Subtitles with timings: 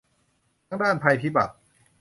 [0.67, 1.53] ทั้งด้านภัยพิบัติ